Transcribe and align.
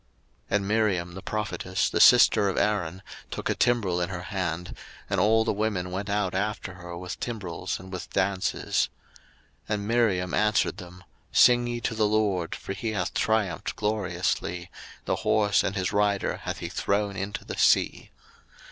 02:015:020 0.49 0.55
And 0.55 0.67
Miriam 0.67 1.11
the 1.13 1.21
prophetess, 1.21 1.87
the 1.87 2.01
sister 2.01 2.49
of 2.49 2.57
Aaron, 2.57 3.03
took 3.29 3.51
a 3.51 3.53
timbrel 3.53 4.01
in 4.01 4.09
her 4.09 4.23
hand; 4.23 4.75
and 5.07 5.19
all 5.19 5.43
the 5.45 5.53
women 5.53 5.91
went 5.91 6.09
out 6.09 6.33
after 6.33 6.73
her 6.73 6.97
with 6.97 7.19
timbrels 7.19 7.79
and 7.79 7.93
with 7.93 8.09
dances. 8.09 8.89
02:015:021 9.69 9.69
And 9.75 9.87
Miriam 9.87 10.33
answered 10.33 10.77
them, 10.77 11.03
Sing 11.31 11.67
ye 11.67 11.79
to 11.81 11.93
the 11.93 12.07
LORD, 12.07 12.55
for 12.55 12.73
he 12.73 12.93
hath 12.93 13.13
triumphed 13.13 13.75
gloriously; 13.75 14.71
the 15.05 15.17
horse 15.17 15.63
and 15.63 15.75
his 15.75 15.93
rider 15.93 16.37
hath 16.45 16.57
he 16.57 16.69
thrown 16.69 17.15
into 17.15 17.45
the 17.45 17.55
sea. 17.59 18.09